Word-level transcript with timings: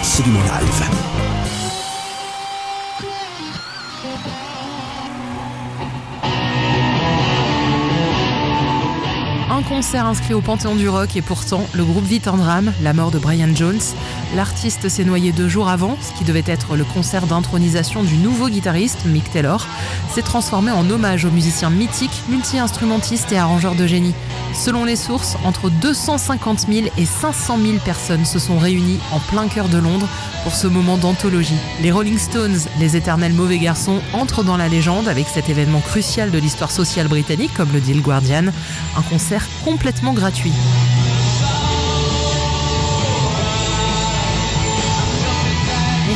Absolument 0.00 0.40
Live. 0.40 0.82
Un 9.50 9.62
concert 9.62 10.06
inscrit 10.06 10.32
au 10.32 10.40
Panthéon 10.40 10.74
du 10.74 10.88
Rock 10.88 11.16
et 11.16 11.20
pourtant, 11.20 11.66
le 11.74 11.84
groupe 11.84 12.04
vit 12.04 12.22
un 12.24 12.38
drame, 12.38 12.72
la 12.80 12.94
mort 12.94 13.10
de 13.10 13.18
Brian 13.18 13.54
Jones. 13.54 13.78
L'artiste 14.34 14.88
s'est 14.88 15.04
noyé 15.04 15.32
deux 15.32 15.48
jours 15.50 15.68
avant, 15.68 15.98
ce 16.00 16.16
qui 16.16 16.24
devait 16.24 16.44
être 16.46 16.76
le 16.76 16.84
concert 16.84 17.26
d'intronisation 17.26 18.02
du 18.02 18.16
nouveau 18.16 18.48
guitariste, 18.48 19.04
Mick 19.04 19.30
Taylor, 19.30 19.66
s'est 20.14 20.22
transformé 20.22 20.70
en 20.70 20.88
hommage 20.88 21.26
au 21.26 21.30
musicien 21.30 21.68
mythique, 21.68 22.22
multi-instrumentiste 22.30 23.32
et 23.32 23.38
arrangeur 23.38 23.74
de 23.74 23.86
génie. 23.86 24.14
Selon 24.52 24.84
les 24.84 24.96
sources, 24.96 25.36
entre 25.44 25.70
250 25.70 26.66
000 26.70 26.88
et 26.96 27.04
500 27.04 27.58
000 27.58 27.78
personnes 27.84 28.24
se 28.24 28.38
sont 28.38 28.58
réunies 28.58 28.98
en 29.12 29.20
plein 29.20 29.48
cœur 29.48 29.68
de 29.68 29.78
Londres 29.78 30.08
pour 30.42 30.54
ce 30.54 30.66
moment 30.66 30.98
d'anthologie. 30.98 31.58
Les 31.82 31.90
Rolling 31.90 32.18
Stones, 32.18 32.58
les 32.78 32.96
éternels 32.96 33.32
mauvais 33.32 33.58
garçons, 33.58 34.00
entrent 34.12 34.44
dans 34.44 34.56
la 34.56 34.68
légende 34.68 35.08
avec 35.08 35.28
cet 35.28 35.48
événement 35.48 35.80
crucial 35.80 36.30
de 36.30 36.38
l'histoire 36.38 36.70
sociale 36.70 37.08
britannique, 37.08 37.54
comme 37.54 37.72
le 37.72 37.80
dit 37.80 37.94
le 37.94 38.02
Guardian, 38.02 38.46
un 38.96 39.02
concert 39.02 39.46
complètement 39.64 40.12
gratuit. 40.12 40.52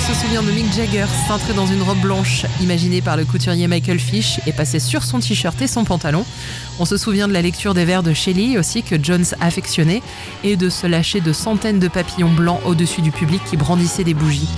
Se 0.06 0.12
souvient 0.12 0.42
de 0.42 0.50
Mick 0.50 0.70
Jagger 0.70 1.06
cintré 1.26 1.54
dans 1.54 1.66
une 1.66 1.80
robe 1.80 2.00
blanche 2.00 2.44
imaginée 2.60 3.00
par 3.00 3.16
le 3.16 3.24
couturier 3.24 3.66
Michael 3.68 3.98
Fish 3.98 4.38
et 4.46 4.52
passé 4.52 4.78
sur 4.78 5.02
son 5.02 5.18
t-shirt 5.18 5.60
et 5.62 5.66
son 5.66 5.84
pantalon. 5.84 6.27
On 6.78 6.84
se 6.84 6.98
souvient 6.98 7.27
de 7.27 7.32
la 7.32 7.40
lecture 7.40 7.72
des 7.72 7.86
vers 7.86 8.02
de 8.02 8.12
Shelley 8.12 8.58
aussi 8.58 8.82
que 8.82 9.02
Jones 9.02 9.24
affectionnait 9.40 10.02
et 10.42 10.56
de 10.56 10.68
se 10.68 10.86
lâcher 10.86 11.22
de 11.22 11.32
centaines 11.32 11.78
de 11.78 11.88
papillons 11.88 12.30
blancs 12.30 12.60
au-dessus 12.66 13.00
du 13.00 13.12
public 13.12 13.40
qui 13.48 13.56
brandissait 13.56 14.04
des 14.04 14.12
bougies. 14.12 14.48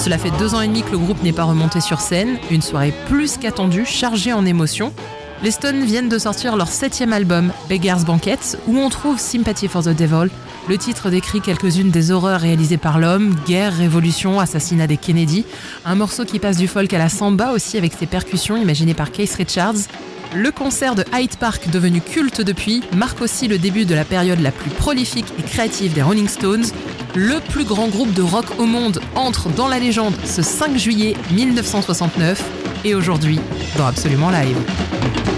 Cela 0.00 0.18
fait 0.18 0.32
deux 0.36 0.52
ans 0.56 0.60
et 0.60 0.66
demi 0.66 0.82
que 0.82 0.90
le 0.90 0.98
groupe 0.98 1.22
n'est 1.22 1.32
pas 1.32 1.44
remonté 1.44 1.80
sur 1.80 2.00
scène, 2.00 2.38
une 2.50 2.62
soirée 2.62 2.92
plus 3.06 3.36
qu'attendue, 3.36 3.86
chargée 3.86 4.32
en 4.32 4.44
émotions. 4.44 4.92
Les 5.40 5.52
Stones 5.52 5.84
viennent 5.84 6.08
de 6.08 6.18
sortir 6.18 6.56
leur 6.56 6.66
septième 6.66 7.12
album, 7.12 7.52
Beggar's 7.68 8.04
Banquet, 8.04 8.38
où 8.66 8.76
on 8.76 8.88
trouve 8.88 9.20
Sympathy 9.20 9.68
for 9.68 9.84
the 9.84 9.90
Devil. 9.90 10.30
Le 10.68 10.76
titre 10.76 11.10
décrit 11.10 11.40
quelques-unes 11.40 11.90
des 11.90 12.10
horreurs 12.10 12.40
réalisées 12.40 12.76
par 12.76 12.98
l'homme, 12.98 13.36
guerre, 13.46 13.72
révolution, 13.72 14.40
assassinat 14.40 14.88
des 14.88 14.96
Kennedy. 14.96 15.44
Un 15.84 15.94
morceau 15.94 16.24
qui 16.24 16.40
passe 16.40 16.56
du 16.56 16.66
folk 16.66 16.92
à 16.92 16.98
la 16.98 17.08
samba 17.08 17.52
aussi 17.52 17.78
avec 17.78 17.92
ses 17.92 18.06
percussions 18.06 18.56
imaginées 18.56 18.94
par 18.94 19.12
Keith 19.12 19.32
Richards. 19.34 19.86
Le 20.34 20.50
concert 20.50 20.96
de 20.96 21.04
Hyde 21.14 21.36
Park, 21.36 21.70
devenu 21.70 22.00
culte 22.00 22.40
depuis, 22.40 22.82
marque 22.96 23.22
aussi 23.22 23.46
le 23.46 23.58
début 23.58 23.84
de 23.84 23.94
la 23.94 24.04
période 24.04 24.40
la 24.40 24.50
plus 24.50 24.70
prolifique 24.70 25.32
et 25.38 25.42
créative 25.42 25.92
des 25.92 26.02
Rolling 26.02 26.28
Stones. 26.28 26.66
Le 27.14 27.38
plus 27.38 27.64
grand 27.64 27.86
groupe 27.86 28.12
de 28.12 28.22
rock 28.22 28.46
au 28.58 28.66
monde 28.66 29.00
entre 29.14 29.48
dans 29.50 29.68
la 29.68 29.78
légende 29.78 30.14
ce 30.24 30.42
5 30.42 30.76
juillet 30.76 31.14
1969 31.30 32.42
et 32.84 32.96
aujourd'hui 32.96 33.38
dans 33.78 33.86
Absolument 33.86 34.30
Live. 34.30 34.56
Thank 35.10 35.28
you. 35.28 35.37